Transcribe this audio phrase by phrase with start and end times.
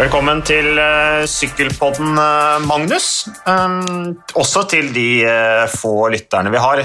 [0.00, 3.26] Velkommen til uh, Sykkelpodden, uh, Magnus.
[3.44, 6.80] Um, også til de uh, få lytterne vi har.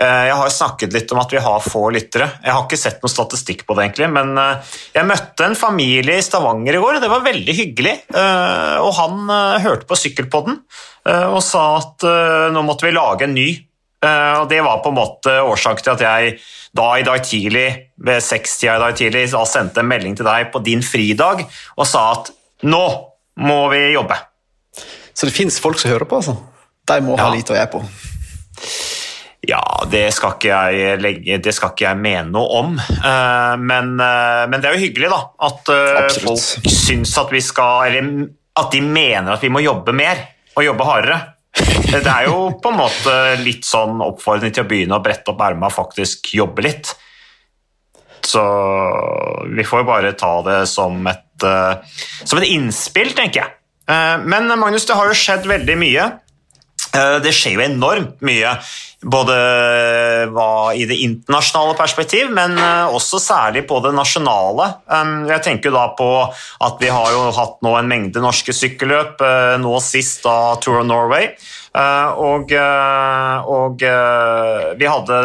[0.00, 2.26] jeg har snakket litt om at vi har få lyttere.
[2.44, 4.36] Jeg har ikke sett noen statistikk på det, egentlig, men
[4.92, 7.92] jeg møtte en familie i Stavanger i går, det var veldig hyggelig.
[8.16, 10.56] og han hørte på Sykkelpodden
[11.34, 12.08] og sa at
[12.54, 13.48] nå måtte vi lage en ny.
[14.08, 16.40] og det var på en måte årsaken til at jeg
[16.72, 17.68] da i dag tidlig
[18.00, 21.44] ved sekstida i dag tidlig da sendte en melding til deg på din fridag
[21.76, 22.32] og sa at
[22.66, 22.84] nå
[23.40, 24.16] må vi jobbe.
[25.14, 26.36] Så det fins folk som hører på, altså?
[26.88, 27.26] De må ja.
[27.26, 27.82] ha lite å gjøre på?
[29.48, 32.76] Ja, det skal, ikke jeg, legge, det skal, ikke jeg mene noe om.
[32.76, 35.20] Eh, men, eh, men, det er jo hyggelig, da.
[35.48, 36.26] At eh, Absolutt.
[36.28, 38.10] folk syns at vi skal Eller
[38.60, 40.20] at de mener at vi må jobbe mer
[40.58, 41.18] og jobbe hardere.
[41.90, 45.40] Det er jo på en måte litt sånn oppfordring til å begynne å brette opp
[45.46, 46.92] erma og faktisk jobbe litt.
[48.26, 48.42] Så
[49.48, 53.56] vi får jo bare ta det som et Eh, som et innspill, tenker jeg.
[53.90, 56.10] Eh, men Magnus, det har jo skjedd veldig mye.
[56.96, 58.54] Eh, det skjer jo enormt mye,
[59.00, 59.36] både
[60.76, 64.66] i det internasjonale perspektiv, men også særlig på det nasjonale.
[65.30, 69.24] Jeg tenker da på at vi har jo hatt nå en mengde norske sykkelløp,
[69.62, 71.30] nå sist da Tour of Norway.
[72.20, 75.22] Og, og vi hadde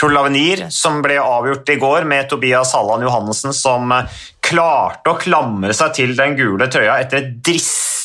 [0.00, 3.92] Tour Lavenir, som ble avgjort i går, med Tobias Halland Johannessen som
[4.44, 8.03] klarte å klamre seg til den gule trøya etter et dristig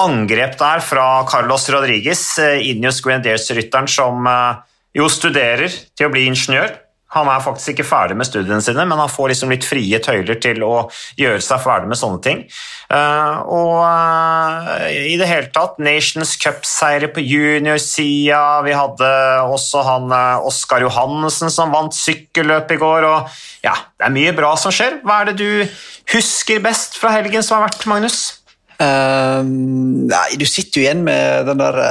[0.00, 4.62] angrep der fra Carlos Rodriguez, eh, Inius Grenadiers-rytteren som eh,
[4.94, 6.74] jo studerer til å bli ingeniør.
[7.12, 10.38] Han er faktisk ikke ferdig med studiene sine, men han får liksom litt frie tøyler
[10.40, 10.86] til å
[11.20, 12.40] gjøre seg ferdig med sånne ting.
[12.88, 18.62] Uh, og i det hele tatt, Nations Cup-seire på juniorsida.
[18.64, 19.12] Vi hadde
[19.44, 20.08] også han
[20.48, 23.04] Oskar Johannessen som vant sykkelløp i går.
[23.04, 25.02] og ja, Det er mye bra som skjer.
[25.04, 25.78] Hva er det du
[26.16, 28.41] husker best fra helgen som har vært, Magnus?
[28.82, 31.82] Nei, du sitter jo igjen med den der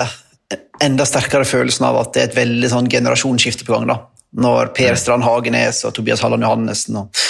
[0.82, 3.88] enda sterkere følelsen av at det er et veldig sånn generasjonsskifte på gang.
[3.92, 4.00] da
[4.32, 7.24] når Per Strand Hagenes og Tobias Halland Johannessen og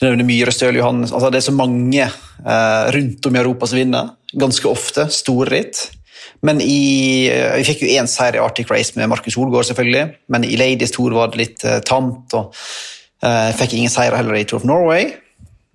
[0.00, 4.10] Myhre Støl Johannes altså Det er så mange eh, rundt om i Europa som vinner,
[4.36, 5.06] ganske ofte.
[5.12, 5.86] Storritt.
[6.44, 10.16] Men i, eh, Vi fikk jo én seier i Arctic Race med Markus Holgaard, selvfølgelig.
[10.28, 12.34] Men i Ladies Tour var det litt eh, tamt.
[12.36, 12.52] og
[13.22, 15.14] eh, Fikk ingen seier heller i Tour of Norway.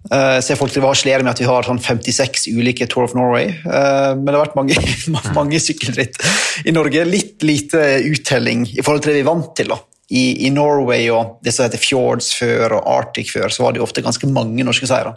[0.10, 3.52] Uh, ser folk til varslere med at vi har sånn 56 ulike Tour of Norway.
[3.68, 4.78] Uh, men det har vært mange,
[5.40, 6.18] mange sykkelritt
[6.66, 7.06] i Norge.
[7.06, 9.74] Litt lite uttelling i forhold til det vi er vant til.
[9.76, 9.78] da
[10.12, 13.80] i, i, Norway og det som heter Fjords før og Arctic før, så var det
[13.80, 15.14] jo ofte ganske mange norske seire.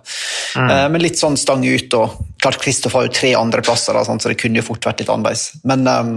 [0.55, 0.69] Mm.
[0.71, 1.97] Eh, men litt sånn stang ut.
[1.99, 5.49] og klart Kristoff har jo tre andreplasser, så det kunne jo fort vært litt annerledes.
[5.67, 6.13] Men um,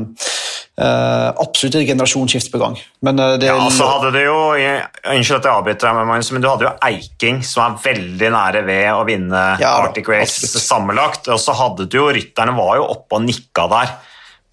[0.77, 2.75] uh, absolutt et generasjonsskifte på gang.
[3.01, 6.67] Men, det, ja, så hadde du jo Unnskyld at jeg avbryter deg, men du hadde
[6.67, 10.67] jo Eiking, som er veldig nære ved å vinne ja, Arctic Race absolutt.
[10.67, 11.31] sammenlagt.
[11.33, 13.97] Og så hadde du jo Rytterne var jo oppe og nikka der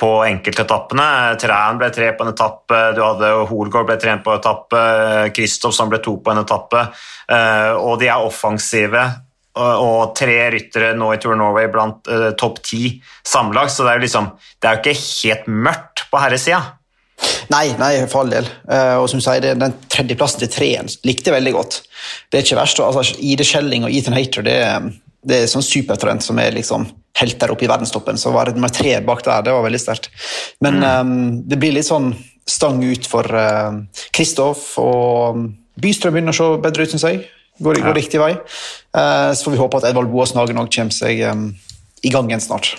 [0.00, 1.08] på enkeltetappene.
[1.40, 4.80] Træn ble tre på en etappe, du hadde Holgaard ble tre på en etappe,
[5.36, 6.88] Kristoff som ble to på en etappe.
[7.30, 9.04] Eh, og de er offensive.
[9.54, 14.00] Og tre ryttere nå i Tour Norway blant uh, topp ti sammenlagt, så det er
[14.00, 14.24] jo liksom,
[14.58, 16.58] det er jo ikke helt mørkt på herresida.
[17.52, 18.48] Nei, nei, for all del.
[18.66, 21.78] Uh, og som du sier, Den tredjeplassen til treen likte jeg veldig godt.
[22.26, 22.82] Det er ikke verst.
[22.82, 24.58] Altså, Ide Schelling og Ethan Hater det,
[25.24, 26.86] det er sånn supertrend som er liksom
[27.20, 28.18] helt der oppe i verdenstoppen.
[28.20, 29.44] Så var det nummer tre bak der.
[29.46, 30.10] Det var veldig sterkt.
[30.64, 30.88] Men mm.
[31.00, 32.12] um, det blir litt sånn
[32.48, 33.24] stang ut for
[34.12, 35.44] Kristoff, uh, og
[35.80, 37.22] Bystrøm begynner å se bedre ut, syns jeg.
[37.62, 38.32] Går, går riktig vei.
[38.94, 41.48] Uh, så får vi håpe at Edvald Boasen Hagen òg kommer seg um,
[42.02, 42.74] i gang igjen snart.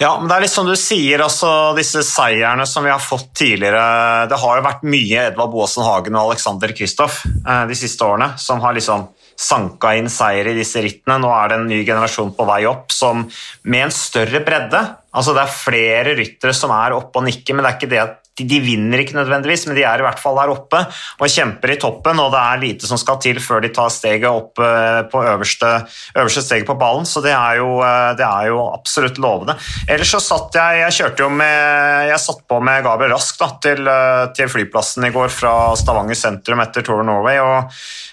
[0.00, 3.28] Ja, men det er litt som du sier, altså disse seierne som vi har fått
[3.38, 8.02] tidligere Det har jo vært mye Edvard Boasen Hagen og Alexander Kristoff uh, de siste
[8.02, 9.06] årene som har liksom
[9.40, 11.18] sanka inn seier i disse rittene.
[11.22, 13.24] Nå er det en ny generasjon på vei opp som
[13.70, 14.82] med en større bredde.
[15.14, 18.02] Altså Det er flere ryttere som er oppe og nikker, men det er ikke det
[18.02, 21.30] at de, de, vinner ikke nødvendigvis, men de er i hvert fall der oppe og
[21.30, 22.18] kjemper i toppen.
[22.22, 25.70] og Det er lite som skal til før de tar steget opp eh, på øverste,
[26.16, 29.56] øverste steget på ballen, så det er, jo, eh, det er, jo, absolutt lovende.
[29.88, 33.50] Ellers så satt jeg Jeg kjørte jo med Jeg satt på med Gabriel Rask da,
[33.62, 37.38] til, eh, til, flyplassen i går fra Stavanger sentrum etter Tour of Norway.
[37.38, 37.70] og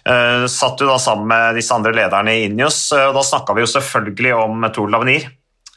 [0.07, 3.65] uh, satt jo da sammen med disse andre lederne i Injos, og da snakka vi
[3.65, 5.29] jo selvfølgelig om Tour Lavenir.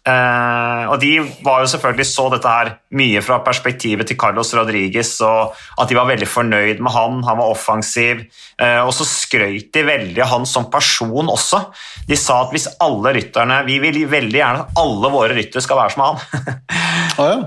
[0.05, 5.15] Uh, og De var jo selvfølgelig så dette her mye fra perspektivet til Carlos Rodriguez,
[5.25, 7.23] og at de var veldig fornøyd med han.
[7.25, 8.21] Han var offensiv.
[8.61, 11.65] Eh, og så skrøt de veldig av han som person også.
[12.07, 15.81] De sa at hvis alle rytterne Vi vil veldig gjerne at alle våre ryttere skal
[15.81, 16.21] være som han.
[17.23, 17.39] oh, ja.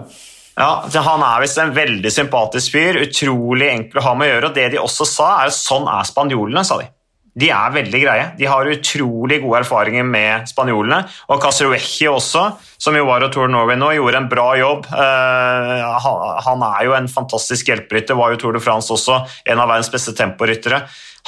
[0.57, 4.49] Ja, Han er visst en veldig sympatisk fyr, utrolig enkel å ha med å gjøre.
[4.49, 6.89] og Det de også sa, er at sånn er spanjolene, sa de.
[7.37, 8.29] De er veldig greie.
[8.39, 11.03] De har utrolig gode erfaringer med spanjolene.
[11.29, 12.47] Og Casrovecchio også,
[12.81, 14.87] som jo var og Tour Norway nå, gjorde en bra jobb.
[14.89, 16.07] Uh,
[16.47, 19.91] han er jo en fantastisk hjelperytter, var jo Tour de France også, en av verdens
[19.93, 20.81] beste temporyttere.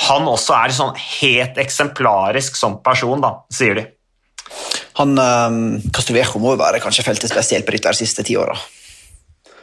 [0.07, 3.85] Han også er sånn helt eksemplarisk som person, da, sier de.
[4.97, 5.61] Han um,
[5.93, 8.57] Castrovejo må jo være kanskje feltets beste hjelperytter de siste ti åra.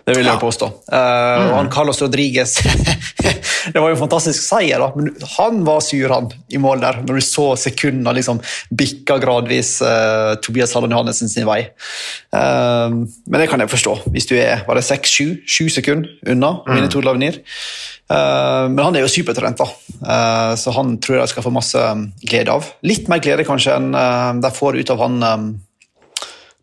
[0.07, 0.39] Det vil jeg ja.
[0.39, 0.67] påstå.
[0.87, 1.49] Uh, mm.
[1.49, 2.55] og han Carlos Rodriguez
[3.73, 7.01] Det var jo en fantastisk seier, da, men han var sur, han, i mål der.
[7.03, 8.39] Når du så sekundene liksom
[8.71, 11.65] bikka gradvis uh, Tobias Halland Johannessen sin vei.
[12.31, 16.73] Uh, men det kan jeg forstå, hvis du er var det seks-sju sekunder unna mm.
[16.77, 17.43] mine to Lavenir.
[18.07, 20.55] Men han er jo supertrent, da.
[20.55, 21.81] Så han tror jeg skal få masse
[22.23, 22.69] glede av.
[22.87, 23.89] Litt mer glede kanskje enn
[24.39, 25.49] de får ut av han um,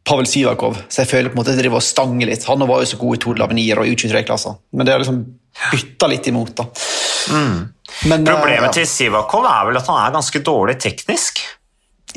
[0.03, 2.43] Pavel Sivakov, så jeg føler på en måte at de driver og stanger litt.
[2.49, 5.21] Han var jo så god i Tour Lavenier og U23-klasser, men det har liksom
[5.71, 6.51] bytta litt imot.
[6.57, 6.67] da.
[7.31, 7.57] Mm.
[8.09, 8.73] Men, Problemet ja.
[8.81, 11.39] til Sivakov er vel at han er ganske dårlig teknisk?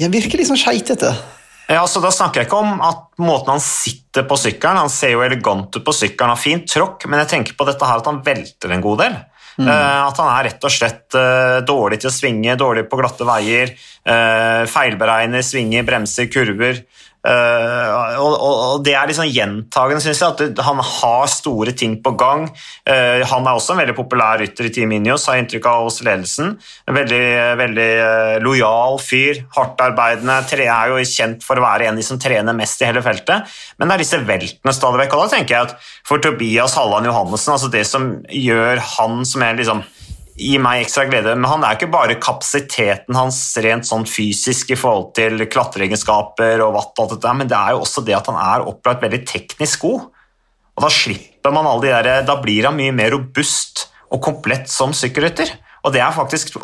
[0.00, 1.12] Han virker litt sånn skeitete.
[1.66, 5.16] Ja, så Da snakker jeg ikke om at måten han sitter på sykkelen Han ser
[5.16, 8.10] jo elegant ut på sykkelen, har fint tråkk, men jeg tenker på dette her at
[8.10, 9.16] han velter en god del.
[9.56, 9.70] Mm.
[9.70, 13.26] Uh, at han er rett og slett uh, dårlig til å svinge, dårlig på glatte
[13.26, 13.72] veier.
[14.04, 16.82] Uh, feilberegner svinger, bremser, kurver.
[17.26, 22.12] Uh, og, og, Det er liksom gjentagende, syns jeg, at han har store ting på
[22.18, 22.46] gang.
[22.86, 25.98] Uh, han er også en veldig populær rytter i Team Inios, har inntrykk av hos
[26.06, 26.54] ledelsen.
[26.86, 27.24] En veldig,
[27.62, 30.38] veldig uh, lojal fyr, hardtarbeidende.
[30.66, 33.58] Er jo kjent for å være en av de som trener mest i hele feltet.
[33.76, 35.16] Men det er disse veltene stadig vekk.
[35.16, 39.42] Og da tenker jeg at for Tobias Halland Johannessen, altså det som gjør han som
[39.42, 39.82] er liksom
[40.36, 41.34] gir meg ekstra glede.
[41.34, 46.76] Men han er ikke bare kapasiteten hans rent sånn fysisk i forhold til klatreegenskaper og
[46.76, 49.22] watt, og alt dette, men det er jo også det at han er opplagt veldig
[49.28, 50.08] teknisk god.
[50.76, 54.68] Og da slipper man alle de der, da blir han mye mer robust og komplett
[54.70, 55.54] som sykkelrytter.
[55.86, 56.56] Og det er faktisk,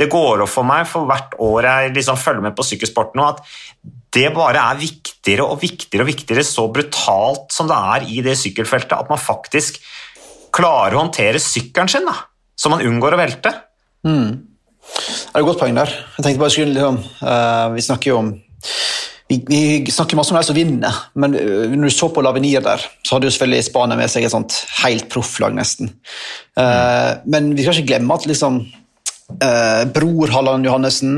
[0.00, 3.28] det går opp for meg for hvert år jeg liksom følger med på sykkelsporten nå,
[3.28, 3.44] at
[4.16, 8.34] det bare er viktigere og viktigere og viktigere så brutalt som det er i det
[8.40, 9.78] sykkelfeltet, at man faktisk
[10.56, 12.08] klarer å håndtere sykkelen sin.
[12.08, 12.16] da
[12.60, 13.52] så man unngår å velte.
[14.04, 14.30] Mm.
[14.90, 15.92] Det er et godt poeng der.
[16.16, 18.30] Jeg tenkte bare skulle, liksom, uh, Vi snakker jo om
[19.30, 22.64] vi, vi, snakker masse om de som vinner, men uh, når du så på Lavenir
[22.64, 25.92] der, så hadde jo selvfølgelig Spania med seg et sånt helt profflag, nesten.
[26.58, 27.28] Uh, mm.
[27.30, 28.64] Men vi skal ikke glemme at liksom
[29.94, 31.12] Bror Halland Johannessen,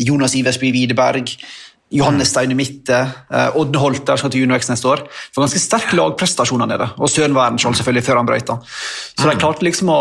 [0.00, 1.34] Jonas Iversby Widerberg
[1.90, 2.98] Johannes Steine Mitte,
[3.32, 5.02] uh, Ådne Holter skal til UnoX neste år.
[5.34, 6.86] For ganske sterk lagprestasjoner nede.
[6.98, 8.60] Og Søren Wernskjold selvfølgelig før han brøyta.
[9.16, 10.00] Så de klarte liksom å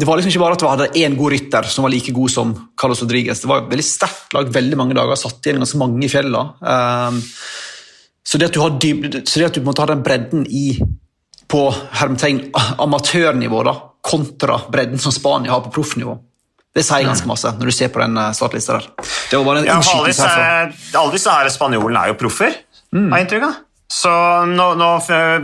[0.00, 2.30] Det var liksom ikke bare at vi hadde én god rytter som var like god
[2.32, 3.42] som Carlos Rodriguez.
[3.42, 6.40] Det var et veldig sterkt lag veldig mange dager, satt igjen ganske mange i fjella.
[6.58, 7.20] Um,
[8.24, 8.72] så det at du har,
[9.28, 10.80] så det at du måtte ha den bredden i
[11.52, 11.62] på
[12.00, 12.46] hermetegn
[12.80, 16.16] amatørnivå da, kontra bredden som Spania har på proffnivå,
[16.72, 18.88] det sier ganske masse når du ser på den eh, startlista der.
[19.28, 19.80] Det var bare en ja,
[21.02, 22.56] Alle disse spanjolene er jo proffer,
[22.94, 23.10] mm.
[23.10, 23.60] har jeg inntrykk av.
[23.92, 24.12] Så
[24.48, 24.88] nå, nå,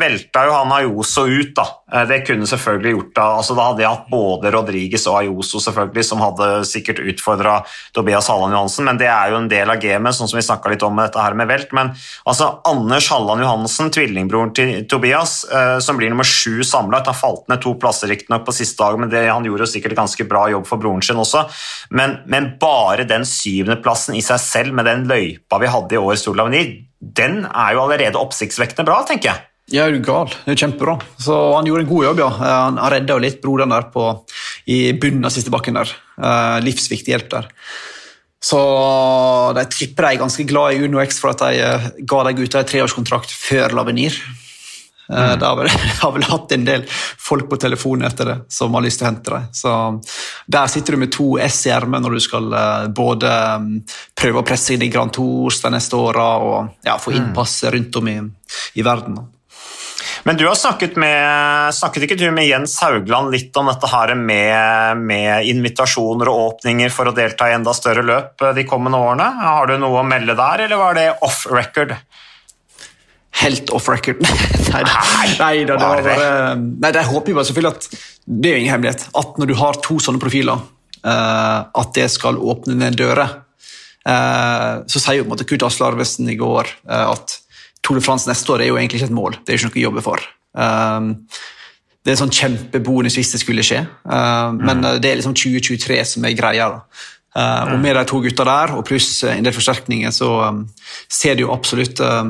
[0.01, 1.67] velta jo han Ayoso ut, da.
[1.95, 3.27] Eh, det kunne selvfølgelig gjort da.
[3.39, 7.59] Altså, da hadde jeg hatt både Rodriges og Ayoso selvfølgelig, som hadde sikkert utfordra
[7.97, 10.73] Tobias Halland Johansen, men det er jo en del av gamet, sånn som vi snakka
[10.73, 11.73] litt om med dette her med velt.
[11.77, 11.95] Men
[12.29, 17.47] altså, Anders Halland Johansen, tvillingbroren til Tobias, eh, som blir nummer sju samla, har falt
[17.49, 20.49] ned to plasser riktignok på siste dag, men det, han gjorde jo sikkert ganske bra
[20.53, 21.47] jobb for broren sin også.
[21.97, 26.27] Men, men bare den syvendeplassen i seg selv, med den løypa vi hadde i årets
[26.27, 26.37] Tour
[26.99, 29.45] den er jo allerede oppsiktsvekkende bra, tenker jeg.
[29.69, 30.31] Ja, er du gal.
[30.47, 30.97] Det er kjempebra.
[31.21, 32.29] Så Han gjorde en god jobb, ja.
[32.41, 34.09] Han, han redda jo litt broderen der på,
[34.73, 35.93] i bunnen av siste bakken der.
[36.17, 37.53] Uh, livsviktig hjelp der.
[38.41, 38.59] Så
[39.57, 42.63] de tipper jeg er ganske glad i Uno X for at de ga de gutta
[42.63, 44.15] en treårskontrakt før Lavenir.
[45.09, 45.39] Mm.
[45.41, 45.71] Det har vel,
[46.03, 49.11] har vel, hatt en del folk på telefonen etter det som har lyst til å
[49.11, 49.49] hente deg.
[49.57, 49.73] Så
[50.47, 52.53] Der sitter du med to S i ermet når du skal
[52.95, 53.73] både um,
[54.17, 57.19] prøve å presse inn i Grand Tours de neste åra og ja, få mm.
[57.19, 58.21] innpass rundt om i,
[58.79, 59.19] i verden.
[60.29, 64.11] Men du har snakket med Snakket ikke du med Jens Haugland litt om dette her
[64.13, 69.25] med, med, invitasjoner og åpninger for å delta i enda større løp de kommende årene?
[69.41, 71.97] Har du noe å melde der, eller var det off record?
[73.41, 74.21] Helt off record.
[74.75, 74.85] nei,
[75.39, 77.91] nei, da, det var Nei, det håper jeg bare selvfølgelig at
[78.29, 80.61] Det er jo ingen hemmelighet at når du har to sånne profiler,
[81.09, 83.39] uh, at det skal åpne ned dører.
[84.05, 87.41] Uh, så sier jo på en måte Kurt Asle Arvesen i går uh, at
[87.85, 89.81] Tour de France neste år er jo egentlig ikke et mål, det er ikke noe
[89.81, 90.27] å jobbe for.
[90.59, 91.13] Um,
[92.03, 94.65] det er en sånn kjempebonus hvis det skulle skje, uh, mm.
[94.65, 96.69] men det er liksom 2023 som er greia.
[97.37, 100.65] Uh, og Med de to gutta der, og pluss en del forsterkninger, så um,
[101.13, 102.25] ser det jo absolutt uh,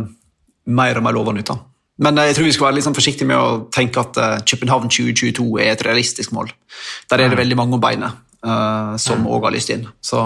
[0.69, 1.53] mer og mer lovende ut.
[1.53, 1.59] da.
[2.05, 4.91] Men jeg tror vi skal være litt sånn forsiktige med å tenke at uh, København
[4.91, 6.53] 2022 er et realistisk mål.
[7.11, 8.25] Der er det veldig mange om beinet.
[8.47, 9.47] uh, som òg mm.
[9.47, 9.89] har lyst inn.
[10.05, 10.21] Så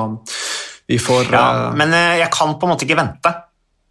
[0.90, 3.32] vi får ja, Men jeg kan på en måte ikke vente.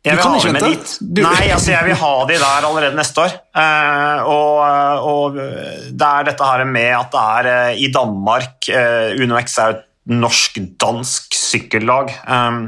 [0.01, 0.91] Jeg vil, ha med dit.
[1.21, 3.35] Nei, altså jeg vil ha de der allerede neste år.
[3.53, 9.13] Uh, og, og, det er dette her med at det er uh, i Danmark uh,
[9.21, 12.15] UnoX er et norsk-dansk sykkellag.
[12.25, 12.63] Um,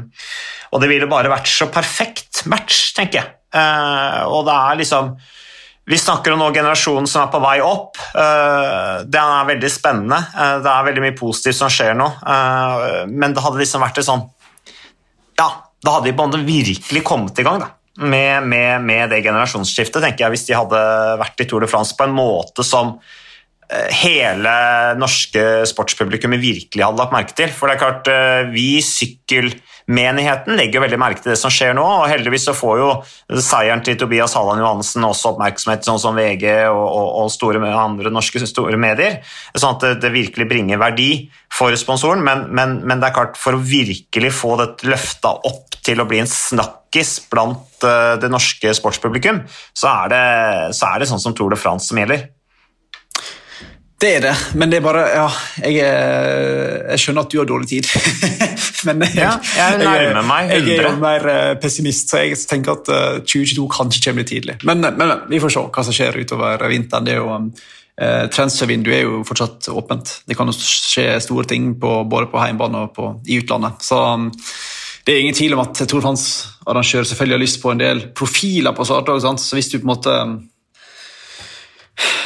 [0.70, 3.32] og det ville bare vært så perfekt match, tenker jeg.
[4.26, 5.16] og det er liksom
[5.84, 7.98] vi snakker om nå generasjonen som er på vei opp.
[9.04, 10.16] Det er veldig spennende.
[10.64, 12.06] Det er veldig mye positivt som skjer nå.
[13.12, 14.24] Men det hadde liksom vært et sånn
[15.84, 20.34] da hadde de virkelig kommet i gang da, med, med, med, det generasjonsskiftet, tenker jeg,
[20.34, 20.80] hvis de hadde
[21.20, 22.96] vært i Tour de France på en måte som
[23.68, 24.54] eh, hele
[24.98, 27.52] norske sportspublikummet virkelig hadde lagt merke til.
[27.54, 29.52] For det er klart, eh, vi sykkel
[29.90, 32.90] menigheten legger veldig merke til det som skjer nå, og heldigvis så får jo
[33.42, 38.12] seieren til Tobias Halland Johansen også oppmerksomhet, sånn som VG og, og, og store, andre
[38.14, 39.20] norske store medier,
[39.52, 41.10] sånn at det, det virkelig bringer verdi
[41.52, 42.24] for sponsoren.
[42.24, 46.08] Men, men, men, det er klart, for å virkelig få dette løfta opp til å
[46.08, 49.42] bli en snakkis blant uh, det norske sportspublikum,
[49.76, 50.24] så er, det,
[50.78, 52.30] så er det sånn som Tour de France som gjelder.
[54.00, 55.26] Det er det, men det er bare Ja,
[55.62, 57.88] jeg, jeg skjønner at du har dårlig tid.
[58.88, 60.66] men jeg, ja, jeg nærmer meg 100.
[60.68, 62.90] Jeg er jo mer eh, pessimist, så jeg tenker at
[63.22, 64.58] 2022 eh, kanskje kommer litt tidlig.
[64.66, 67.06] Men, men, vi får se hva som skjer utover vinteren.
[67.06, 70.16] Det er jo eh, Transfervinduet er jo fortsatt åpent.
[70.26, 73.78] Det kan jo skje store ting på, både på hjemmebane og på, i utlandet.
[73.86, 74.26] Så um,
[75.06, 76.26] det er ingen tvil om at Tor Frans
[76.66, 79.22] arrangør selvfølgelig har lyst på en del profiler på startdag.
[79.38, 80.18] Så hvis du på en måte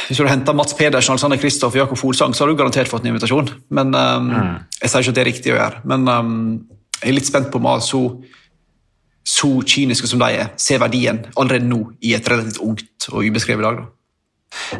[0.09, 2.89] hvis du hadde henta Mats Pedersen, Alexander Kristoff og Jakob Folsang, så har du garantert
[2.89, 3.51] fått en invitasjon.
[3.77, 4.55] Men um, mm.
[4.79, 6.31] Jeg sier ikke at det er riktig å gjøre, men um,
[6.97, 8.01] jeg er litt spent på om så,
[9.21, 13.67] så kyniske som de er, ser verdien allerede nå i et relativt ungt og ubeskrevet
[13.67, 13.85] lag.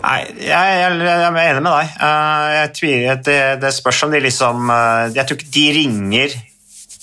[0.01, 1.93] Nei, jeg, jeg, jeg, er enig med deg.
[2.01, 6.33] Uh, jeg tviler, det, det spørs om de liksom uh, Jeg tror ikke de ringer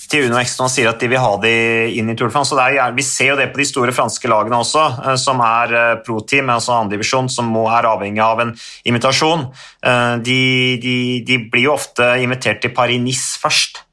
[0.07, 1.53] til undervekst nå sier at de vil ha de
[1.99, 2.55] inn i Tour de France.
[2.55, 5.95] Er, vi ser jo det på de store franske lagene også, eh, som er eh,
[6.05, 8.53] pro-team, altså andredivisjon, som må er avhengig av en
[8.87, 9.47] invitasjon.
[9.83, 10.39] Eh, de,
[10.83, 10.95] de,
[11.27, 13.83] de blir jo ofte invitert til Paris-Nice først,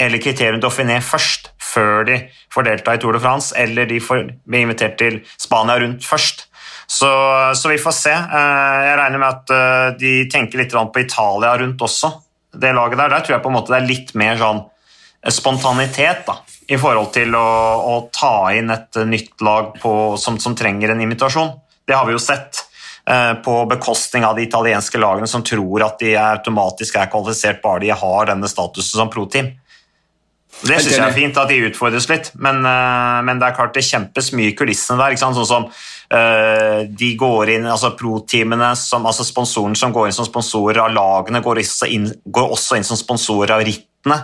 [0.00, 2.18] eller Criterium Dauphiné først, før de
[2.52, 6.48] får delta i Tour de France, eller de får blir invitert til Spania rundt først.
[6.92, 7.08] Så,
[7.56, 8.12] så, vi får se.
[8.12, 12.10] Jeg regner med at de tenker litt på Italia rundt også,
[12.60, 13.14] det laget der.
[13.14, 14.60] Der tror jeg på en måte det er litt mer sånn
[15.30, 16.38] spontanitet da,
[16.68, 17.46] i forhold til å,
[17.92, 21.52] å ta inn et nytt lag på, som, som, trenger en invitasjon.
[21.86, 22.64] Det har vi jo sett
[23.06, 27.84] eh, på bekostning av de italienske lagene som tror at de automatisk er kvalifisert bare
[27.84, 29.52] de har denne statusen som pro-team.
[30.62, 33.72] Det syns jeg er fint at de utfordres litt, men, uh, men, det er klart
[33.74, 35.16] det kjempes mye i kulissene der.
[35.18, 40.84] Sånn som uh, de går inn, altså pro-teamene, altså sponsoren som går inn som sponsorer
[40.84, 44.20] av lagene, går også inn, går også inn som sponsorer av rittene.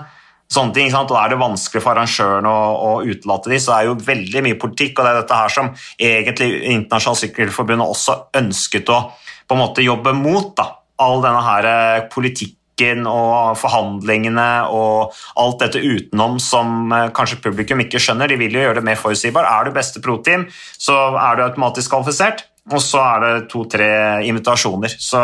[0.49, 3.78] Sånne ting, og Da er det vanskelig for arrangørene å, å utelate de, så det
[3.78, 4.99] er jo veldig mye politikk.
[4.99, 9.02] og Det er dette her som egentlig Internasjonalt Sykkelforbund også ønsket å
[9.49, 10.55] på en måte jobbe mot.
[10.57, 10.71] da.
[11.05, 17.85] All denne her eh, politikken og forhandlingene og alt dette utenom som eh, kanskje publikum
[17.85, 18.33] ikke skjønner.
[18.33, 19.49] De vil jo gjøre det mer forutsigbart.
[19.52, 20.47] Er du beste pro-team,
[20.81, 22.47] så er du automatisk kvalifisert.
[22.73, 23.90] Og så er det to-tre
[24.28, 24.93] invitasjoner.
[25.00, 25.21] Så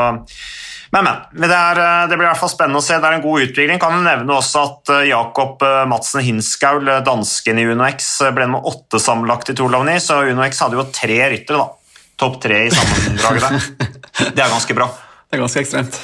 [0.95, 1.49] men, men.
[1.51, 2.97] Det, er, eh, det, blir i hvert fall spennende å se.
[3.03, 3.81] Det er en god utvikling.
[3.83, 8.69] Kan du nevne også at eh, Jakob eh, Madsen Hinskaul, dansken i UnoX, ble med
[8.71, 12.05] åtte sammenlagt i Torlavny, så UnoX hadde jo tre ryttere, da.
[12.23, 13.89] Topp tre i sammendraget der.
[14.37, 14.87] Det er ganske bra.
[15.27, 15.99] Det er ganske ekstremt.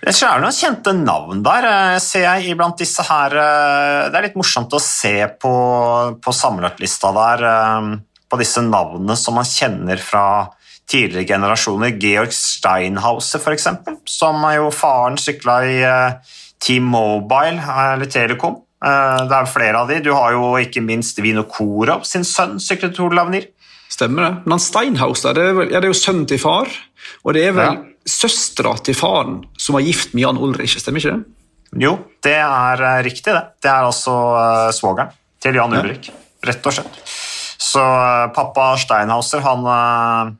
[0.00, 1.66] Det er noen kjente navn der,
[2.00, 3.34] ser jeg iblant disse her.
[4.08, 5.52] Det er litt morsomt å se på,
[6.24, 7.44] på sammenlagtlista der,
[8.24, 10.24] på disse navnene som man kjenner fra
[10.90, 11.94] tidligere generasjoner.
[12.02, 13.68] Georg Steinhauser, f.eks.,
[14.10, 15.78] som er jo faren sykla i
[16.60, 18.60] Team T-Mobile, eller Telekom.
[18.80, 20.00] Uh, det er flere av de.
[20.04, 23.50] Du har jo ikke minst Vino Korov, sin sønn, syklet Tour Lavnir.
[23.90, 24.32] Stemmer det.
[24.48, 26.70] Men Steinhauser det er, vel, ja, det er jo sønnen til far,
[27.24, 28.08] og det er vel ja.
[28.08, 31.36] søstera til faren som var gift med Jan Ulrich, stemmer ikke det?
[31.84, 33.42] Jo, det er riktig, det.
[33.62, 34.14] Det er altså
[34.74, 35.82] svogeren til Jan ja.
[35.82, 36.12] Ulrich,
[36.46, 37.02] rett og slett.
[37.60, 37.82] Så
[38.34, 40.38] pappa Steinhauser, han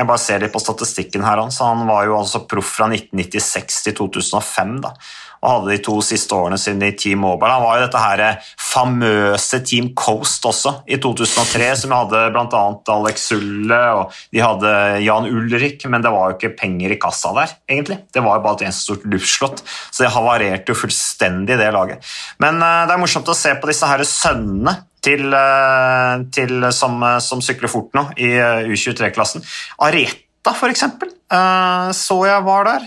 [0.00, 1.42] jeg bare ser litt på statistikken her.
[1.52, 4.78] Så han var jo altså proff fra 1996 til 2005.
[4.84, 4.94] da,
[5.40, 7.52] og hadde de to siste årene sine i Team Mobile.
[7.54, 8.22] Han var jo dette her
[8.60, 12.64] famøse Team Coast også, i 2003, som hadde bl.a.
[12.92, 14.74] Alex Sulle og de hadde
[15.06, 18.02] Jan Ulrik, men det var jo ikke penger i kassa der, egentlig.
[18.12, 22.04] Det var jo bare et eneste stort luftslott, så det havarerte jo fullstendig, det laget.
[22.42, 27.00] Men uh, det er morsomt å se på disse her sønnene til, eh, til som,
[27.24, 29.44] som, sykler fort nå i eh, U23-klassen.
[29.86, 32.86] Areta, for eksempel, eh, så jeg var der.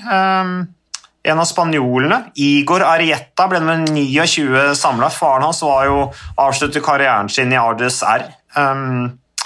[1.23, 2.33] en av spanjolene.
[2.35, 5.07] Igor Arietta ble med 29 samla.
[5.09, 6.01] Faren hans var jo
[6.35, 8.25] avsluttet karrieren sin i Ardes R.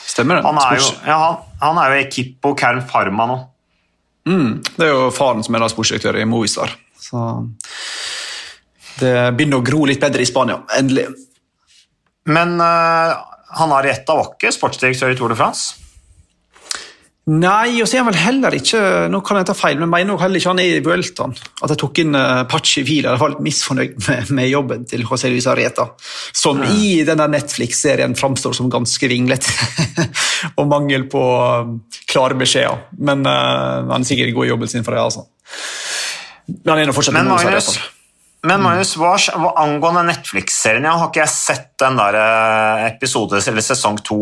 [0.07, 0.47] Stemmer det.
[0.47, 3.37] Han er jo, ja, han, han er jo Ekipo Kern Pharma nå.
[4.27, 6.73] Mm, det er jo faren som er da sportsdirektør i Movistar.
[6.99, 7.21] Så
[8.97, 11.05] det begynner å gro litt bedre i Spania, endelig.
[12.27, 13.17] Men uh,
[13.57, 15.83] han Arietta var ikke sportsdirektør i Tour de France?
[17.27, 18.79] Nei, og så er han vel heller ikke
[19.11, 21.33] nå kan jeg ta feil, men mener heller ikke han er i Vueltaen.
[21.59, 23.17] At jeg tok inn uh, Pachi Vila.
[23.17, 25.89] Jeg var litt misfornøyd med, med jobben til José Luis Areta,
[26.31, 26.71] Som ja.
[26.71, 29.51] i denne Netflix-serien framstår som ganske vinglete.
[30.59, 31.75] og mangel på uh,
[32.07, 32.87] klare beskjeder.
[32.95, 35.03] Men uh, han er sikkert god i jobben sin for det.
[35.03, 35.27] altså.
[36.47, 37.73] Men han er nå fortsatt men, Magnus,
[38.47, 39.13] men Magnus, hva,
[39.59, 42.17] angående Netflix-serien, har ikke jeg sett den der
[42.87, 44.19] episode, eller sesong to.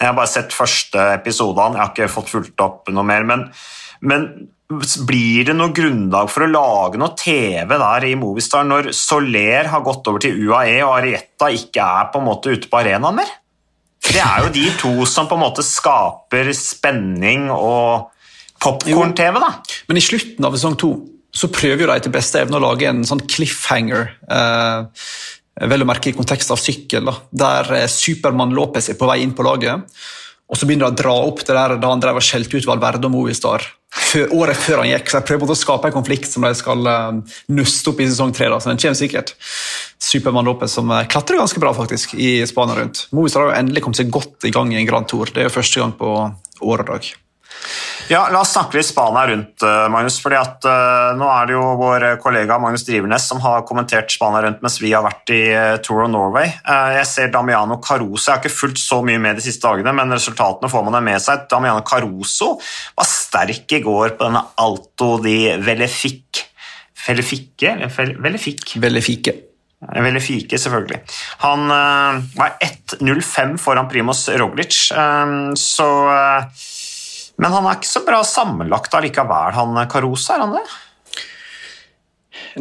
[0.00, 3.24] Jeg har bare sett første episoden, jeg har ikke fått fulgt opp noe mer.
[3.28, 3.46] Men,
[4.04, 4.26] men
[5.06, 9.84] blir det noe grunnlag for å lage noe TV der i Movistar når Soler har
[9.86, 13.30] gått over til UAE og Arietta ikke er på en måte ute på arenaen mer?
[14.06, 18.12] Det er jo de to som på en måte skaper spenning og
[18.62, 19.52] popkorn-TV, da.
[19.88, 20.92] Men i slutten av sesong to
[21.36, 24.12] så prøver jo de til beste evne å lage en sånn cliffhanger.
[24.32, 29.08] Eh, vel å merke i kontekst av sykkel, da, der eh, Supermann Lopez er på
[29.08, 29.84] vei inn på laget.
[30.46, 32.68] Og så begynner de å dra opp det der da han drev og skjelte ut
[32.68, 35.10] Valverde og Movistar før, året før han gikk.
[35.10, 38.30] Så jeg prøver å skape en konflikt som de skal uh, nøste opp i sesong
[38.36, 38.52] tre.
[38.54, 39.34] Så den kommer sikkert.
[39.98, 43.08] Supermann Lopez som uh, klatrer ganske bra faktisk i Spania rundt.
[43.10, 45.34] Movistar har jo endelig kommet seg godt i gang i en Grand Tour.
[45.34, 47.14] Det er jo første gang på år og dag.
[48.06, 50.20] Ja, La oss snakke litt Spania rundt, eh, Magnus.
[50.22, 54.44] fordi at uh, Nå er det jo vår kollega Magnus Drivernes som har kommentert Spania
[54.44, 56.52] rundt mens vi har vært i uh, Tour of Norway.
[56.68, 58.28] Uh, jeg ser Damiano Caruso.
[58.28, 61.18] Jeg har ikke fulgt så mye med de siste dagene, men resultatene får man med
[61.24, 61.48] seg.
[61.50, 62.52] Damiano Caruso
[62.94, 66.44] var sterk i går på denne Alto di Velefic.
[67.08, 67.74] Velefique?
[68.22, 68.78] Velefic.
[68.82, 69.34] Velefique.
[69.86, 71.02] Velefike, selvfølgelig.
[71.44, 74.88] Han var 1.05 foran Primoz Roglic,
[75.60, 75.88] så
[77.36, 80.64] men han er ikke så bra sammenlagt allikevel, han Carosa, er han det?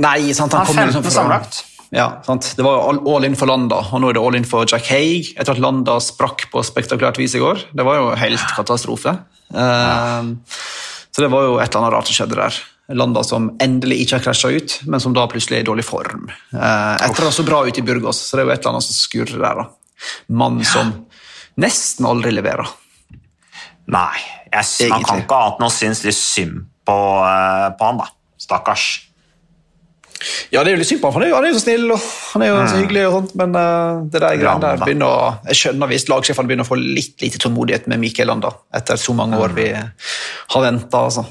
[0.04, 1.64] Nei, sant, han, han er 15 liksom sammenlagt.
[1.96, 2.50] Ja, sant?
[2.58, 4.90] Det var all, all in for Landa, og nå er det all in for Jack
[4.92, 5.32] Haig.
[5.40, 7.70] Etter at Landa sprakk på spektakulært vis i går.
[7.72, 9.16] Det var jo helt katastrofe.
[9.54, 9.68] Ja.
[10.20, 10.34] Uh,
[11.16, 12.56] så det var jo et eller annet rart som skjedde der.
[13.00, 16.28] Landa som endelig ikke har krasja ut, men som da plutselig er i dårlig form.
[16.52, 18.76] Uh, etter å ha så bra ut i Burgos, så det er jo et eller
[18.76, 19.64] annet som skurrer der.
[19.64, 20.10] da.
[20.36, 20.92] Mann som
[21.62, 22.68] nesten aldri leverer.
[23.94, 24.20] Nei,
[24.56, 28.10] jeg, man kan ikke annet enn å synes litt synd på, uh, på, han, da.
[28.42, 28.88] Stakkars.
[30.54, 32.04] Ja, det er jo litt synd på han, for han er jo så snill og
[32.34, 32.82] han er jo så mm.
[32.82, 36.52] hyggelig, og sånt, men uh, det der greiene der begynner å, Jeg skjønner hvis lagsjefene
[36.52, 39.60] begynner å få litt lite tålmodighet med Mikael Landa etter så mange år mm.
[39.60, 41.04] vi har venta.
[41.10, 41.28] Altså.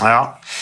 [0.00, 0.20] Ja.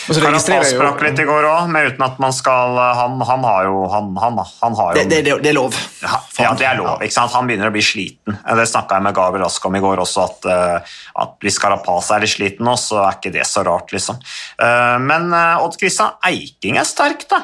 [0.09, 4.09] Carapaz sprakk litt i går òg, uten at man skal Han, han har jo, han,
[4.19, 5.77] han, han har jo det, det, det, er lov.
[6.03, 7.03] Ja, ja, det er lov.
[7.05, 7.33] ikke sant?
[7.35, 8.37] Han begynner å bli sliten.
[8.37, 12.11] Det snakka jeg med Gabriel Rask om i går også, at, uh, at hvis Carapaz
[12.15, 14.19] er litt sliten nå, så er ikke det så rart, liksom.
[14.61, 17.43] Uh, men Odd Kristian Eiking er sterk, da.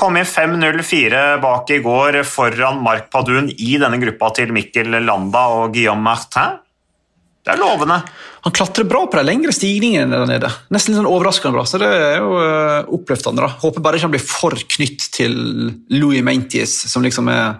[0.00, 5.42] Kom inn 5-0-4 bak i går foran Mark Padun i denne gruppa til Mikkel Landa
[5.58, 6.56] og Guillaume Martin.
[7.50, 7.96] Det er lovende.
[8.46, 10.50] Han klatrer bra på de lengre stigningene der nede.
[10.70, 11.64] Nesten litt sånn overraskende bra.
[11.66, 13.42] så Det er jo uh, oppløftende.
[13.42, 13.56] da.
[13.64, 15.34] Håper bare ikke han blir for knytt til
[15.90, 17.58] Louis Mainties, som liksom er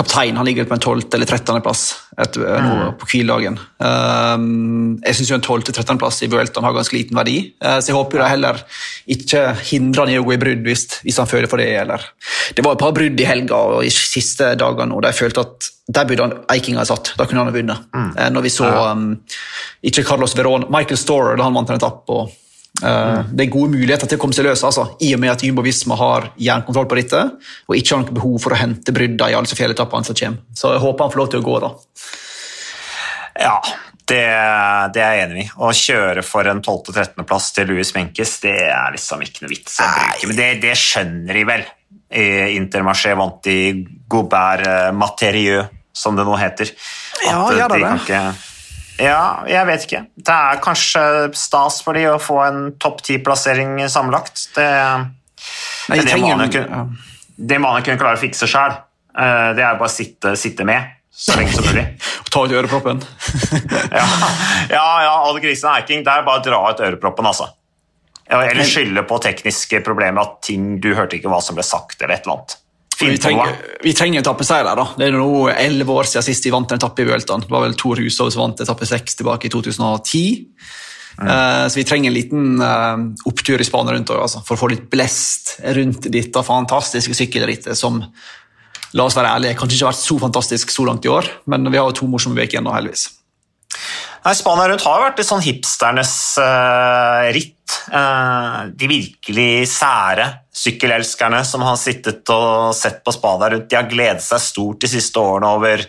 [0.00, 0.38] kaptein.
[0.40, 1.02] Han ligger på en 12.
[1.14, 1.60] eller 13.
[1.64, 1.84] plass
[2.20, 2.68] etter, mm.
[2.68, 3.58] nå på hviledagen.
[3.78, 5.70] Um, jeg syns en 12.
[5.70, 5.98] 13.
[6.00, 8.62] plass i Vueltaen har ganske liten verdi, uh, så jeg håper jo heller
[9.10, 11.70] ikke hindrer han i å gå i brudd hvis, hvis, han føler for det.
[11.82, 12.04] Eller.
[12.56, 15.70] Det var et par brudd i helga og i siste dagene der jeg følte at
[15.90, 17.14] der burde han Eiking ha satt.
[17.18, 17.88] Da kunne han ha vunnet.
[17.94, 18.12] Mm.
[18.16, 19.08] Uh, når vi så um,
[19.86, 22.14] ikke Carlos Verón, Michael Storer da han vant en etappe.
[22.14, 22.36] og
[22.80, 25.42] Uh, det er gode muligheter til å komme seg løs, altså, i og med at
[25.44, 27.22] Jumbo Visma har jernkontroll på dette
[27.66, 30.44] og ikke har noe behov for å hente brydda i alle fjelletappene som kommer.
[30.56, 31.72] Så jeg håper han får lov til å gå, da.
[33.40, 33.56] Ja,
[34.10, 34.22] det,
[34.94, 35.48] det er jeg enig i.
[35.60, 39.90] Å kjøre for en 12.-13.-plass til Louis Menkes, det er liksom ikke noe vits å
[39.90, 40.30] bruke.
[40.30, 41.68] Men det, det, skjønner de vel.
[42.10, 43.58] Intermarché vant i
[44.10, 46.72] Gobert eh, Materieux, som det nå heter.
[47.20, 47.82] At ja, gjør det.
[47.84, 48.22] De ikke
[49.02, 50.02] ja, jeg vet ikke.
[50.16, 51.02] Det er kanskje
[51.38, 54.48] stas for de å få en topp ti-plassering sammenlagt.
[54.56, 54.68] Det,
[55.90, 56.86] Nei, det, må han kunne,
[57.36, 58.76] det må han kunne klare å fikse sjøl.
[59.16, 61.86] Eh, det er bare å sitte, sitte med så lenge som mulig.
[62.32, 63.02] Ta ut øreproppen.
[64.00, 64.06] ja,
[64.70, 66.02] ja, ja grisene er ikke.
[66.06, 67.50] det er bare å dra ut øreproppen, altså.
[68.30, 72.14] Eller skylde på tekniske problemer, at ting du hørte ikke hva som ble sagt, eller
[72.14, 72.60] et eller annet.
[73.00, 74.80] Vi trenger, vi trenger en etappeseier der.
[74.80, 74.86] da.
[74.98, 77.44] Det er nå elleve år siden sist de vant en etappe i Vueltaen.
[77.46, 80.24] Det var vel Tor Hushovd som vant etappe seks tilbake i 2010.
[81.20, 81.28] Mm.
[81.28, 82.96] Uh, så vi trenger en liten uh,
[83.28, 87.76] opptur i Spania rundt også, altså, for å få litt blest rundt dette fantastiske sykkelrittet
[87.76, 88.00] som
[88.96, 91.68] la oss være ærlige, kanskje ikke har vært så fantastisk så langt i år, men
[91.68, 93.04] vi har jo to morsomme uker igjen nå, heldigvis.
[94.24, 97.59] Nei, Spania rundt har vært litt sånn hipsternes uh, ritt.
[97.90, 103.90] Uh, de virkelig sære sykkelelskerne som har sittet og sett på Spania rundt, de har
[103.90, 105.84] gledet seg stort de siste årene over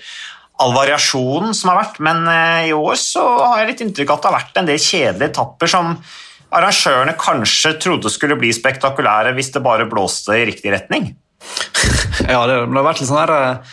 [0.62, 4.20] all variasjonen som har vært, men uh, i år så har jeg litt inntrykk av
[4.20, 5.96] at det har vært en del kjedelige etapper som
[6.52, 11.14] arrangørene kanskje trodde skulle bli spektakulære hvis det bare blåste i riktig retning.
[12.34, 13.72] ja, det, det, har vært litt sånn her eh,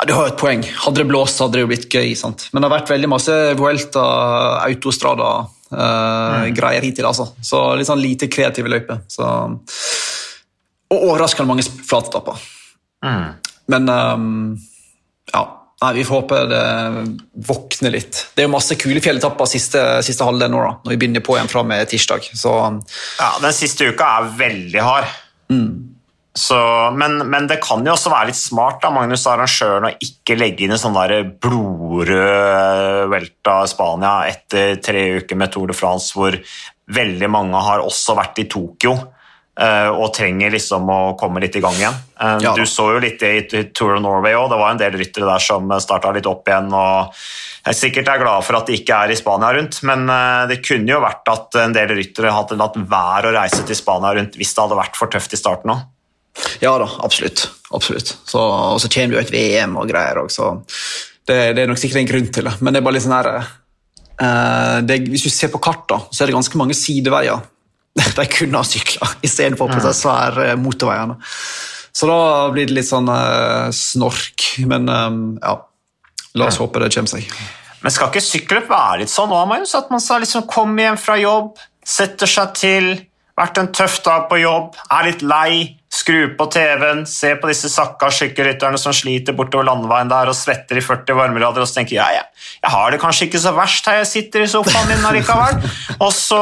[0.00, 0.64] ja, Du har jo et poeng.
[0.84, 2.14] Hadde det blåst, hadde det jo blitt gøy.
[2.18, 2.48] sant?
[2.50, 4.04] Men det har vært veldig masse Vuelta,
[4.64, 5.30] autostrada,
[5.76, 6.54] mm.
[6.56, 7.06] greier hittil.
[7.06, 7.30] altså.
[7.42, 9.04] Så litt sånn lite kreative løyper.
[10.90, 12.42] Og overraskende mange flatetapper.
[13.06, 13.24] Mm.
[13.70, 14.58] Men um,
[15.32, 15.46] ja.
[15.80, 16.64] Nei, Vi får håpe det
[17.48, 18.18] våkner litt.
[18.34, 21.38] Det er jo masse kule fjelletapper siste, siste halvdel nå, da, når vi begynner på
[21.38, 22.26] igjen fra med tirsdag.
[22.36, 22.52] Så,
[23.16, 25.14] ja, Den siste uka er veldig hard.
[25.48, 25.70] Mm.
[26.30, 26.56] Så,
[26.94, 30.62] men, men, det kan jo også være litt smart av Magnus arrangøren å ikke legge
[30.62, 30.94] inn en sånn
[31.42, 36.38] blodrød Welta Spania etter tre uker med Tour de France, hvor
[36.90, 41.62] veldig mange har også vært i Tokyo uh, og trenger liksom å komme litt i
[41.64, 41.98] gang igjen.
[42.14, 43.42] Uh, ja, du så jo litt i
[43.74, 46.70] Tour of Norway òg, det var en del ryttere der som starta litt opp igjen.
[46.70, 47.22] og
[47.66, 50.62] jeg sikkert er glad for at de ikke er i Spania rundt, men uh, det
[50.62, 54.38] kunne jo vært at en del ryttere hadde latt være å reise til Spania rundt
[54.38, 55.88] hvis det hadde vært for tøft i starten òg.
[56.62, 57.48] Ja da, absolutt.
[57.70, 58.14] absolutt.
[58.24, 60.52] Så, og så kommer det jo et VM og greier òg, så
[61.26, 62.54] det, det, er nok sikkert en grunn til det.
[62.60, 66.22] Men det er bare litt sånn her uh, det, Hvis du ser på kartet, så
[66.22, 67.42] er det ganske mange sideveier
[68.18, 71.18] de kunne ha sykla istedenfor på disse svære motorveiene.
[71.92, 72.20] Så da
[72.54, 74.52] blir det litt sånn uh, snork.
[74.70, 75.56] Men um, ja,
[76.38, 77.26] la oss håpe det kommer seg.
[77.80, 81.16] Men skal ikke sykkelløp være litt sånn òg, At man skal liksom komme hjem fra
[81.20, 81.54] jobb,
[81.86, 82.90] setter seg til,
[83.38, 87.68] vært en tøff dag på jobb, er litt lei, skru på TV-en, se på disse
[87.70, 91.96] sakka sykkelrytterne som sliter bortover landeveien der og svetter i 40 varmegrader, og så tenker
[91.96, 92.26] jeg ja,
[92.62, 95.58] jeg har det kanskje ikke så verst her jeg sitter i sofaen min allikevel.
[96.00, 96.40] Og så,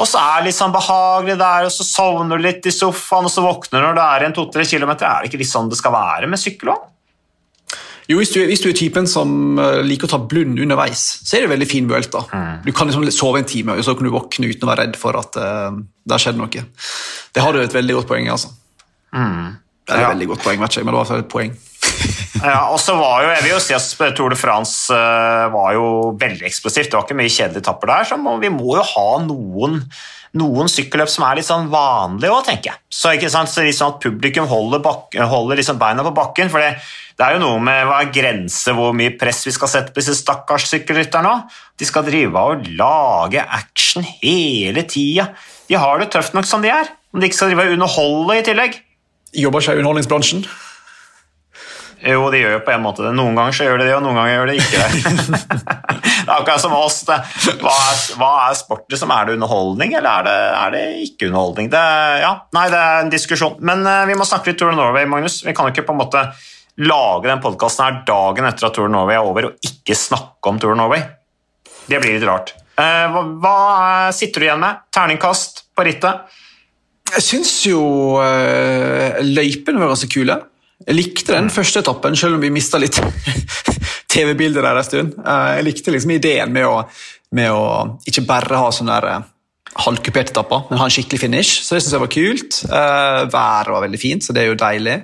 [0.00, 3.26] og så er det litt sånn behagelig der, og så sovner du litt i sofaen,
[3.28, 5.04] og så våkner du når det er igjen to-tre kilometer.
[5.04, 6.86] Er det ikke litt sånn det skal være med sykkel òg?
[8.08, 11.36] Jo, hvis du, hvis du, er typen som eh, liker å ta blund underveis, så
[11.36, 12.14] er det veldig fin mulighet.
[12.14, 12.22] da.
[12.32, 12.54] Mm.
[12.64, 14.96] Du kan liksom sove en time, og så kan du våkne uten å være redd
[14.96, 16.64] for at uh, det har skjedd noe.
[17.36, 18.32] Det har du et veldig godt poeng i.
[18.32, 18.54] altså.
[19.14, 19.56] Mm.
[19.88, 20.12] Det er et ja.
[20.12, 21.56] veldig godt poeng, vet ikke, men det var et poeng.
[22.50, 25.72] ja, og så var jo, jeg vil jo si at Tour de France uh, var
[25.78, 25.86] jo
[26.20, 26.90] veldig eksplosivt.
[26.90, 29.78] Det var ikke mye kjedelige etapper der, så vi må jo ha noen,
[30.38, 32.82] noen sykkelløp som er litt sånn vanlige òg, tenker jeg.
[32.92, 33.48] Så, ikke sant?
[33.52, 36.52] så liksom at publikum holder, bak, holder liksom beina på bakken.
[36.52, 36.74] for det,
[37.16, 40.02] det er jo noe med hva er grense hvor mye press vi skal sette på
[40.02, 41.32] disse stakkars sykkelrytterne.
[41.80, 45.30] De skal drive og lage action hele tida.
[45.68, 46.92] De har det tøft nok som de er.
[47.14, 48.78] Om de ikke skal drive og underholde i tillegg.
[49.36, 50.46] Jobber ikke i underholdningsbransjen?
[51.98, 53.10] Jo, de gjør jo på en måte det.
[53.16, 55.38] Noen ganger så gjør de det, og noen ganger gjør de ikke det.
[56.28, 57.00] det er akkurat som oss.
[57.08, 57.16] Hva,
[57.72, 58.84] er, hva er sport?
[58.92, 59.10] Liksom?
[59.14, 61.72] Er det underholdning, eller er det, er det ikke underholdning?
[61.72, 61.82] Det,
[62.22, 63.58] ja, nei, det er en diskusjon.
[63.66, 65.40] Men uh, vi må snakke litt Tour of Norway, Magnus.
[65.46, 66.22] Vi kan jo ikke på en måte
[66.78, 70.52] lage den podkasten her dagen etter at Tour of Norway er over, og ikke snakke
[70.52, 71.02] om Tour of Norway.
[71.90, 72.54] Det blir litt rart.
[72.78, 73.56] Uh, hva, hva
[74.14, 74.86] sitter du igjen med?
[74.94, 76.38] Terningkast på rittet?
[77.14, 77.80] Jeg syns jo
[78.20, 80.36] uh, løypene var ganske kule.
[80.84, 82.98] Jeg likte den første etappen, selv om vi mista litt
[84.12, 85.16] TV-bilder der en stund.
[85.24, 86.82] Uh, jeg likte liksom ideen med å,
[87.36, 87.64] med å
[88.08, 91.62] ikke bare ha sånne der, uh, halvkuperte etapper, men ha en skikkelig finish.
[91.64, 92.56] Så det syns jeg var kult.
[92.66, 94.96] Været var veldig fint, så det er jo deilig.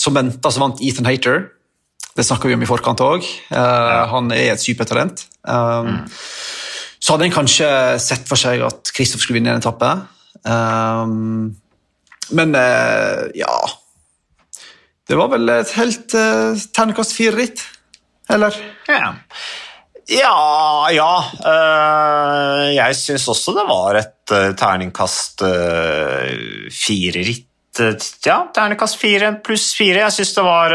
[0.00, 1.44] Som venta, så vant Ethan Hater.
[2.16, 3.28] Det snakka vi om i forkant òg.
[3.52, 5.28] Han er et supertalent.
[5.46, 6.00] Mm.
[6.98, 7.68] Så hadde en kanskje
[8.02, 9.92] sett for seg at Kristoff skulle vinne en etappe.
[10.46, 11.56] Um,
[12.30, 13.54] men uh, ja
[15.08, 17.64] Det var vel et helt uh, terningkast fire-ritt,
[18.28, 18.54] eller?
[18.88, 19.14] Ja.
[20.08, 21.12] Ja, ja.
[21.44, 27.44] Uh, jeg syns også det var et uh, terningkast uh, fire-ritt.
[28.24, 30.00] Ja, terningkast fire pluss fire.
[30.06, 30.72] Jeg syns det var,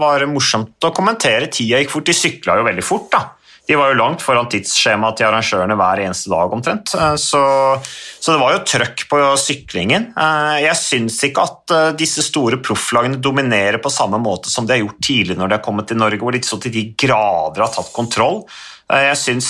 [0.00, 1.46] var, morsomt å kommentere.
[1.52, 2.08] Tida gikk fort.
[2.08, 3.20] De sykla jo veldig fort, da.
[3.70, 6.90] De var jo langt foran tidsskjemaet til arrangørene hver eneste dag omtrent.
[6.98, 7.42] Eh, så,
[8.18, 10.08] så, det var jo trøkk på syklingen.
[10.18, 14.74] Eh, jeg syns ikke at eh, disse store profflagene dominerer på samme måte som de
[14.74, 17.62] har gjort tidligere når de har kommet til Norge, hvor de så til de grader
[17.62, 18.42] har tatt kontroll.
[18.90, 19.48] Jeg syns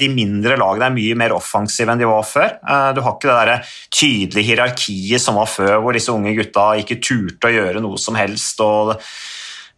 [0.00, 2.54] de mindre lagene er mye mer offensive enn de var før.
[2.96, 6.96] Du har ikke det der tydelige hierarkiet som var før, hvor disse unge gutta ikke
[6.96, 8.64] turte å gjøre noe som helst.
[8.64, 8.94] og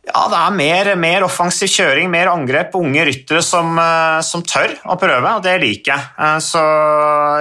[0.06, 4.76] ja, det er mer, mer, offensiv kjøring, mer angrep, unge ryttere som, eh, som, tør
[4.86, 6.04] å prøve, og det liker jeg.
[6.22, 6.62] Eh, så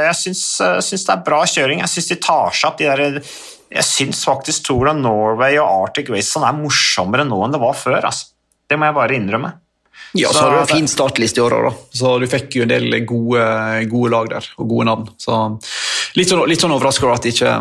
[0.02, 1.84] jeg syns, eh, syns det er bra kjøring.
[1.84, 3.22] Jeg syns de tar seg opp de der
[3.76, 7.60] Jeg syns faktisk Tour of Norway og Arctic Race sånn er morsommere nå enn det
[7.60, 8.06] var før.
[8.06, 8.32] Altså.
[8.70, 9.52] Det må jeg bare innrømme.
[10.16, 12.64] Ja, så, så har du en fin startliste i år òg, så du fikk jo
[12.64, 13.46] en del gode,
[13.92, 15.10] gode, lag der, og gode navn.
[15.20, 15.38] Så
[16.16, 17.56] litt sånn, litt sånn overraska at ikke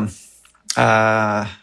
[0.79, 1.55] eh,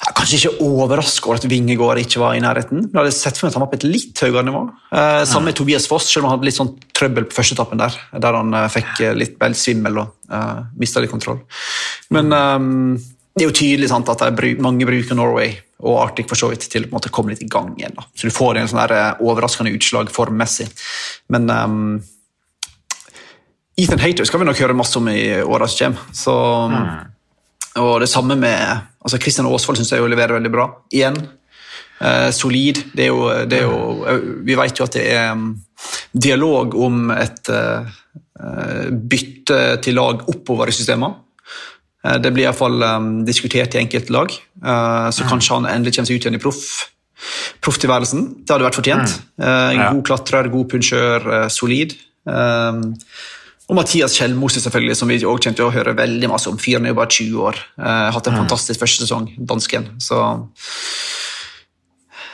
[0.00, 2.86] Kanskje ikke overraska over at Vingegård ikke var i nærheten.
[2.86, 4.62] Men Jeg hadde sett for meg at han var på et litt høyere nivå.
[4.96, 7.98] Eh, samme med Tobias Foss, selv om han hadde litt sånn trøbbel på førsteetappen der.
[8.24, 11.42] Der han eh, fikk eh, litt vel svimmel og eh, mista litt kontroll.
[12.16, 12.56] Men eh,
[13.36, 14.24] det er jo tydelig sant, at
[14.64, 15.52] mange bruker Norway
[15.84, 17.92] og Arctic for så vidt til å komme litt i gang igjen.
[17.98, 18.08] Da.
[18.16, 20.70] Så du får en sånn der, eh, overraskende utslag formmessig.
[21.28, 21.44] Men
[23.76, 26.16] Ethan Hater skal vi nok høre masse om i åra som kommer.
[26.16, 26.38] Så,
[26.72, 26.88] mm.
[27.84, 30.66] Og det samme med altså Kristian Aasvold syns jeg jo leverer veldig bra.
[30.92, 31.18] Igjen.
[32.00, 32.80] Eh, solid.
[32.96, 35.50] Det er, jo, det er, jo, eh, Vi vet jo at det er um,
[36.12, 37.98] dialog om et eh,
[39.12, 41.18] bytte til lag oppover i systemet.
[42.04, 45.28] Eh, det blir iallfall um, diskutert i enkelte lag, så mm.
[45.28, 46.64] kanskje han endelig kommer seg ut igjen i proff.
[47.60, 48.22] Profftilværelsen.
[48.40, 49.18] Det hadde vært fortjent.
[49.36, 49.76] Mm.
[49.76, 49.90] Ja.
[49.92, 51.92] God klatrer, god punsjør, solid.
[53.70, 56.58] Og Mathias Kjellmose, selvfølgelig, som vi også kjente å høre veldig masse om.
[56.58, 57.60] Fyren er jo bare 20 år.
[57.78, 59.86] Eh, hatt en fantastisk første sesong, dansken.
[60.02, 60.18] Så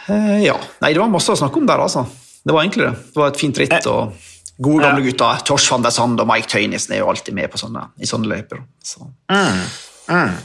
[0.08, 0.56] eh, ja.
[0.80, 2.06] Nei, det var masse å snakke om der, altså.
[2.46, 2.94] Det var egentlig det.
[3.12, 3.76] Det var et fint ritt.
[3.76, 5.42] Eh, og Gode, gamle gutter.
[5.44, 8.32] Tors van der Sand og Mike Tøynissen er jo alltid med på sånne, i sånne
[8.32, 8.64] løyper.
[8.80, 9.04] Så.
[9.28, 9.64] Mm.
[10.08, 10.36] Mm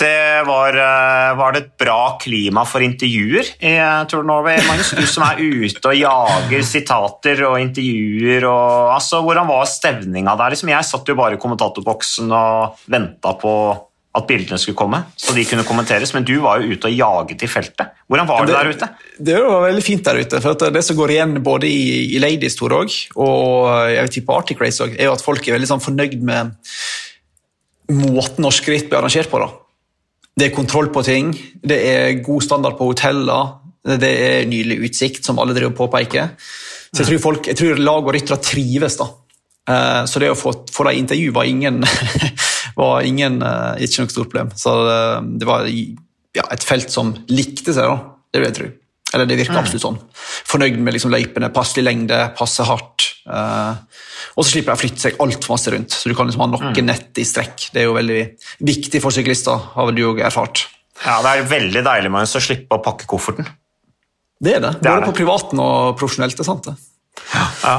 [0.00, 4.94] det var, eh, var, det et bra klima for intervjuer i eh, Tour Norway, Magnus?
[4.96, 8.46] Du som er ute og jager sitater og intervjuer.
[8.48, 10.56] Og, altså, hvordan var stevninga der?
[10.56, 13.54] Liksom, jeg satt jo bare i kommentatorboksen og venta på
[14.10, 17.44] at bildene skulle komme, så de kunne kommenteres, men du var jo ute og jaget
[17.46, 17.92] i feltet.
[18.10, 18.88] Hvordan var det, det der ute?
[19.30, 20.40] Det var veldig fint der ute.
[20.42, 24.58] for Det som går igjen både i, i Ladies Tour og jeg vet, på Arctic
[24.58, 26.56] Race også, er jo at folk er veldig sånn, fornøyd med
[27.90, 29.38] måten norske ritt blir arrangert på.
[29.42, 29.50] da.
[30.40, 33.58] Det er kontroll på ting, det er god standard på hoteller,
[34.00, 36.30] det er nydelig utsikt, som alle driver påpeker.
[36.90, 38.96] Så jeg tror, folk, jeg tror lag og ryttere trives.
[38.96, 39.06] da.
[39.70, 41.84] Eh, så det å få, få dem intervju var ingen,
[42.80, 44.52] var ingen eh, ikke noe stort problem.
[44.56, 48.16] Så eh, det var ja, et felt som likte seg, da.
[48.30, 48.70] Det vil jeg tro.
[49.14, 49.98] Eller det virker absolutt sånn.
[50.46, 53.08] Fornøyd med liksom løypene, passelig lengde, passe hardt.
[53.26, 56.50] Og så slipper de å flytte seg altfor masse rundt, så du kan liksom ha
[56.52, 56.84] noen mm.
[56.86, 57.70] nett i strekk.
[57.74, 58.20] Det er jo veldig
[58.68, 60.68] viktig for syklister, har du jo erfart.
[61.00, 63.48] Ja, det er veldig deilig med å slippe å pakke kofferten.
[64.40, 64.72] Det er det.
[64.78, 65.10] Både det er det.
[65.10, 66.36] på privaten og profesjonelt.
[66.36, 66.76] det er sant det.
[67.34, 67.74] Ja,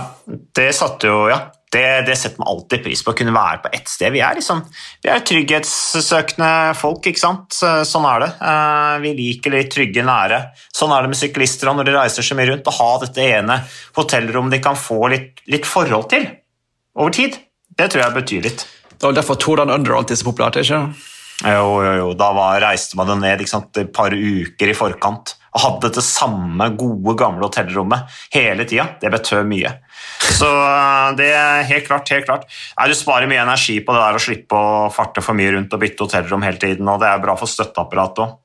[0.60, 1.40] det satte jo Ja,
[1.72, 4.12] det, det, setter man alltid pris på, å kunne være på ett sted.
[4.12, 4.60] Vi er, liksom,
[5.04, 7.56] vi er trygghetssøkende folk, ikke sant.
[7.88, 8.30] Sånn er det.
[8.52, 10.42] Eh, vi liker litt trygge, nære.
[10.76, 12.68] Sånn er det med syklister når de reiser så mye rundt.
[12.68, 13.62] Å ha dette ene
[13.96, 16.28] hotellrommet de kan få litt, litt forhold til
[17.00, 17.38] over tid,
[17.80, 18.68] det tror jeg betyr litt.
[18.92, 20.82] Det var derfor Toran Under alltid så populært, ikke
[21.42, 22.10] Jo, jo, jo.
[22.20, 26.04] Da var, reiste man det ned sant, et par uker i forkant og hadde det
[26.06, 28.86] samme gode, gamle hotellrommet hele tida.
[29.02, 29.74] Det betød mye.
[30.38, 32.48] Så eh, det er helt klart, helt klart.
[32.78, 35.74] Nei, du sparer mye energi på det der å slippe å farte for mye rundt
[35.76, 38.38] og bytte hotellrom hele tiden, og det er bra for støtteapparatet òg.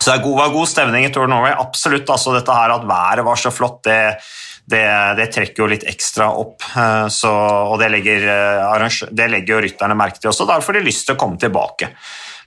[0.00, 1.52] Så det var god stemning i Tour Norway.
[1.52, 2.08] Absolutt.
[2.08, 4.16] altså Dette her at været var så flott, det,
[4.64, 4.86] det,
[5.18, 6.64] det trekker jo litt ekstra opp.
[6.72, 7.32] Eh, så,
[7.68, 10.48] og det legger, eh, det legger jo rytterne merke til også.
[10.48, 11.92] Derfor har de lyst til å komme tilbake.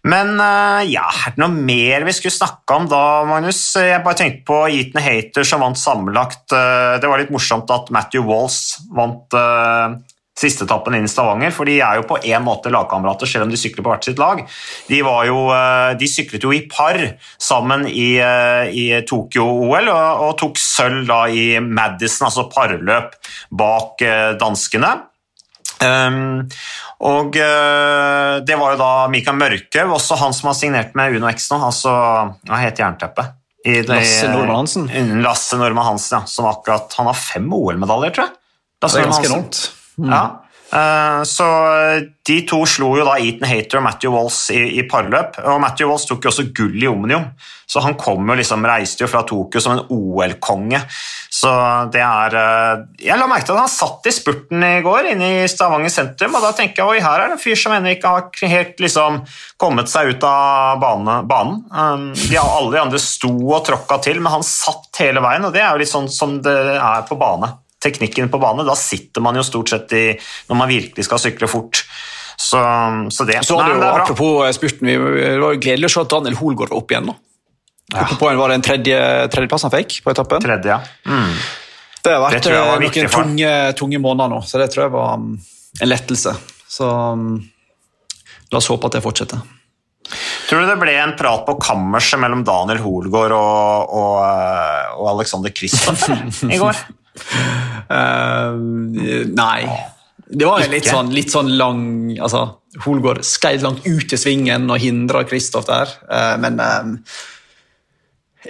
[0.03, 3.61] Men eh, ja, er det noe mer vi skulle snakke om da, Magnus?
[3.79, 6.49] Jeg bare tenkte på Eaton Hater som vant sammenlagt.
[6.51, 9.31] Det var litt morsomt at Matthew Walls vant
[10.37, 13.53] siste etappen inn i Stavanger, for de er jo på en måte lagkamerater, selv om
[13.53, 14.41] de sykler på hvert sitt lag.
[14.89, 16.97] De, jo, eh, de syklet jo i par
[17.37, 23.17] sammen i, eh, i Tokyo-OL og, og, tok sølv da i Madison, altså parløp,
[23.53, 24.95] bak eh, danskene.
[25.83, 26.17] Um,
[27.03, 31.29] og uh, det var jo da Mikael Mørkhaug, også han som har signert med Uno
[31.31, 31.93] X nå, altså
[32.47, 33.39] Hva heter jernteppet?
[33.63, 34.87] Lasse Nordmann Hansen.
[35.23, 38.39] Lasse Nordmann Hansen, ja, som akkurat Han har fem OL-medaljer, tror jeg.
[38.83, 39.61] Lasse det er ganske enormt.
[39.97, 40.09] Mm.
[40.11, 40.23] Ja.
[40.73, 41.47] Uh, så
[42.25, 45.37] De to slo jo da Eaton Hater og Matthew Walls i, i, parløp.
[45.43, 47.29] og Matthew Walls tok jo også gull i omnium,
[47.73, 50.77] så han kom jo liksom, reiste jo fra Tokyo som en OL-konge.
[51.33, 51.49] Så
[51.93, 55.29] det er uh, Jeg la merke til at han satt i spurten i går inne
[55.39, 57.95] i Stavanger sentrum, og da tenker jeg oi, her er det en fyr som ennå
[57.95, 59.23] ikke har helt liksom
[59.57, 61.63] kommet seg ut av bane, banen.
[61.73, 65.57] Um, de, alle de andre sto og tråkka til, men han satt hele veien, og
[65.57, 68.63] det er jo litt sånn som det er på bane teknikken på bane.
[68.69, 70.05] Da sitter man jo stort sett i
[70.47, 71.81] når man virkelig skal sykle fort.
[72.37, 72.61] Så,
[73.13, 74.97] så det, så Nei, det jo, Apropos spurten, det
[75.41, 77.09] var jo gledelig å se at Daniel Hoel går opp igjen.
[77.11, 77.17] nå.
[77.91, 78.07] Ja.
[78.19, 78.99] På var det en tredje,
[79.33, 80.41] tredjeplass han fikk på etappen.
[80.41, 80.79] Tredje, ja.
[81.05, 81.33] Mm.
[82.03, 85.19] Det har vært det var noen tunge, tunge, måneder nå, så det tror jeg var
[85.19, 85.27] um,
[85.79, 86.33] en lettelse.
[86.67, 87.37] Så um,
[88.51, 89.43] la oss håpe at det fortsetter.
[90.49, 95.13] Tror du det ble en prat på kammerset mellom Daniel Hoelgaard og, og, uh, og
[95.13, 96.83] Alexander Christoffer i går?
[97.87, 98.59] Uh,
[99.43, 99.59] nei.
[100.33, 101.83] Det var litt sånn, litt sånn, lang
[102.17, 102.47] altså,
[102.83, 106.95] Holgaard skreid langt ut i svingen og hindra Kristoff der, uh, men er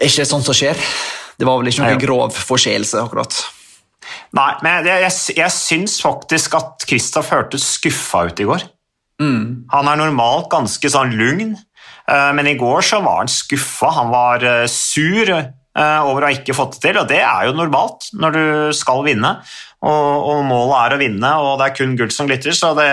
[0.02, 0.80] ikke sånt som skjer?
[1.38, 3.36] Det var vel ikke noen grov forseelse, akkurat.
[4.36, 8.66] Nei, men jeg, jeg, jeg syns faktisk at Kristoff hørtes skuffa ut i går.
[9.22, 9.66] Mm.
[9.72, 11.54] Han er normalt ganske sånn lugn,
[12.10, 13.92] uh, men i går så var han skuffa.
[14.00, 15.30] Han var uh, sur
[15.74, 18.44] over å ha ikke fått det til, og det er jo normalt når du
[18.78, 19.32] skal vinne.
[19.84, 22.88] Og, og, målet er å vinne, og det er kun gull som glitrer, så det,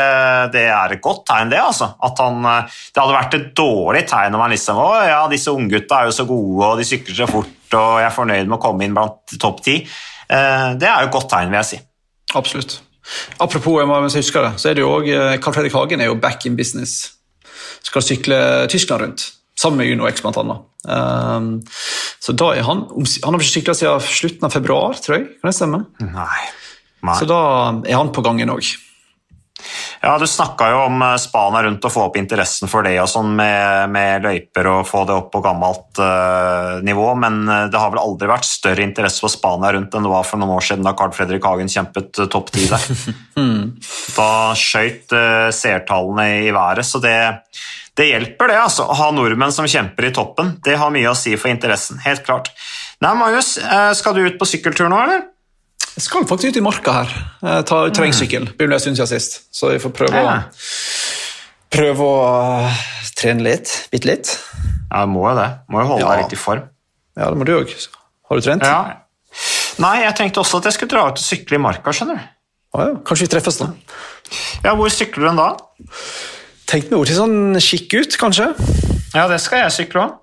[0.57, 1.61] det er et godt tegn, det.
[1.62, 1.93] altså.
[2.03, 6.11] Han, det hadde vært et dårlig tegn om han liksom Å ja, disse unggutta er
[6.11, 8.88] jo så gode, og de sykler så fort, og jeg er fornøyd med å komme
[8.88, 9.81] inn blant topp ti.
[10.27, 11.83] Det er jo et godt tegn, vil jeg si.
[12.38, 12.81] Absolutt.
[13.38, 16.19] Apropos, jeg husker huske det, så er det jo også, Carl Fredrik Hagen er jo
[16.19, 17.12] back in business.
[17.87, 18.40] Skal sykle
[18.71, 19.27] Tyskland rundt,
[19.61, 20.66] sammen med Uno X, blant annet.
[20.81, 21.51] Um,
[22.25, 25.27] så da er han Han har ikke sykla siden slutten av februar, tror jeg.
[25.40, 25.83] Kan det stemme?
[26.01, 26.44] Nei.
[27.05, 27.16] Nei.
[27.16, 27.40] Så da
[27.85, 28.64] er han på gangen òg.
[30.01, 33.09] Ja, Du snakka jo om eh, Spania rundt å få opp interessen for det og
[33.11, 37.81] sånn med, med, løyper og få det opp på gammelt uh, nivå, men eh, det
[37.81, 40.64] har vel aldri vært større interesse for Spania rundt enn det var for noen år
[40.64, 42.88] siden da Carl Fredrik Hagen kjempet topp ti der.
[43.37, 43.61] mm.
[44.16, 47.16] Da skøyt uh, seertallene i været, så det,
[47.98, 48.61] det hjelper, det.
[48.61, 48.87] altså.
[48.87, 51.98] Å ha nordmenn som kjemper i toppen, det har mye å si for interessen.
[52.05, 52.53] Helt klart.
[53.03, 53.57] Nei, Magnus,
[53.98, 55.26] skal du ut på sykkeltur nå, eller?
[55.96, 57.14] Jeg skal faktisk ut i marka her.
[57.42, 58.46] Jeg tar terrengsykkel.
[58.57, 60.37] Begynner en stund siden sist, så vi får prøve å,
[61.74, 62.20] prøve å
[62.70, 62.83] uh,
[63.18, 63.72] trene litt.
[63.92, 64.33] Bitte litt.
[64.87, 65.48] Ja, du må jo det.
[65.68, 66.12] Må jo holde ja.
[66.14, 66.64] deg litt i form.
[67.18, 67.74] Ja, det må du òg.
[68.31, 68.64] Har du trent?
[68.64, 69.03] Ja.
[69.83, 71.92] Nei, jeg tenkte også at jeg skulle dra ut og sykle i marka.
[71.96, 72.29] skjønner du.
[72.70, 72.98] Ah, ja.
[73.07, 73.72] Kanskje vi treffes, da.
[74.62, 75.48] Ja, Hvor sykler du den da?
[76.71, 78.53] Tenk meg til sånn skikk ut, kanskje.
[79.11, 80.19] Ja, det skal jeg sykle òg.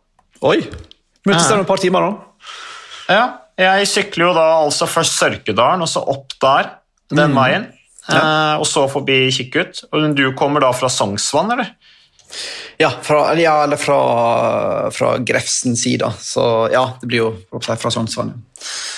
[0.47, 0.61] Oi.
[1.27, 2.53] Møtes der om et par timer, da.
[3.11, 3.25] Ja,
[3.59, 6.69] jeg sykler jo da altså først Sørkedalen, og så opp der,
[7.11, 7.39] den mm.
[7.41, 7.65] veien.
[8.07, 8.19] Ja.
[8.21, 9.83] Eh, og så forbi Kikkut.
[9.91, 11.73] Og du kommer da fra Sognsvann, eller?
[12.79, 13.97] Ja, fra, ja, eller fra,
[14.95, 16.07] fra Grefsens side.
[16.23, 18.31] Så ja, det blir jo fra Sognsvann.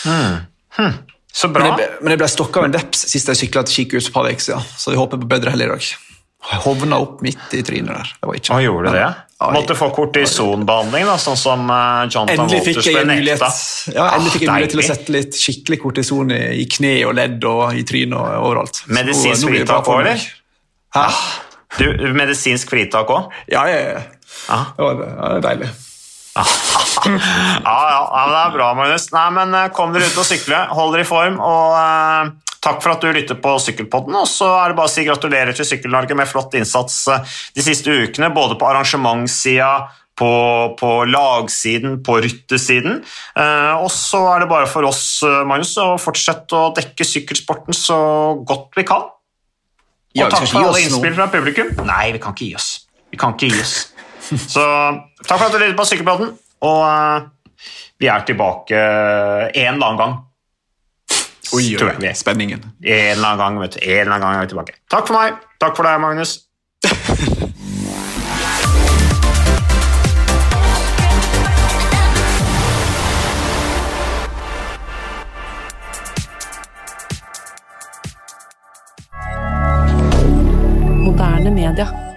[0.05, 0.37] Mm.
[0.77, 1.01] Hm.
[1.33, 1.65] Så bra.
[1.65, 4.03] Men jeg ble, men jeg ble stokka av en veps sist jeg sykla til Kikkut
[4.03, 5.89] for et par uker siden, så jeg håper på bedre hell i dag.
[6.39, 8.11] Hovna opp midt i trynet der.
[8.21, 9.01] Det var ikke Hva gjorde det?
[9.39, 13.49] Ja, Måtte få kortisonbehandling, da, sånn som uh, Jonathan Walters ble nekta.
[13.93, 17.13] Ja, endelig fikk jeg mulighet til å sette litt skikkelig kortison i, i kne og
[17.19, 18.81] ledd og i trynet og overalt.
[18.91, 20.25] Medisinsk fritak òg, eller?
[20.95, 21.05] Hæ?
[21.77, 21.85] Du,
[22.17, 23.31] medisinsk fritak òg?
[23.51, 24.03] Ja, ja, ja.
[24.49, 24.59] ja.
[24.75, 25.71] Det, var, det er deilig.
[26.39, 26.43] ja,
[27.63, 29.09] ja, ja, det er bra, Magnus.
[29.15, 31.39] Nei, men eh, Kom dere ut og sykle, hold dere i form.
[31.39, 31.79] og...
[31.79, 35.05] Uh, Takk for at du lytter på Sykkelpodden, og så er det bare å si
[35.07, 39.71] gratulerer til Sykkel-Norge med flott innsats eh, de siste ukene, både på arrangementssida,
[40.19, 40.31] på,
[40.79, 42.99] på, lagsiden, på ryttesiden.
[43.39, 47.77] Eh, og så er det bare for oss eh, Magnus, å fortsette å dekke sykkelsporten
[47.77, 47.99] så
[48.43, 49.07] godt vi kan.
[49.07, 51.71] Og ja, takk for alle innspill fra publikum.
[51.87, 52.71] Nei, vi kan ikke gi oss.
[53.07, 53.75] Vi kan ikke gi oss.
[54.57, 54.63] Så
[55.23, 56.33] takk for at du lyttet på Sykkelpodden,
[56.67, 57.69] og eh,
[58.03, 60.19] vi er tilbake en eller annen gang
[61.53, 62.17] Oi, tror jeg.
[62.17, 62.63] Spenningen.
[62.83, 63.81] En eller annen gang, vet du.
[63.85, 64.77] En eller annen gang er vi tilbake.
[64.91, 65.41] Takk for meg.
[65.59, 66.37] Takk for deg, Magnus.
[81.19, 82.08] moderne media.